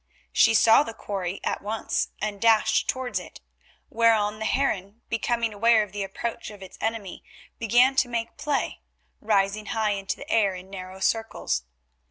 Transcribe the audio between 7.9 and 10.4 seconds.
to make play, rising high into the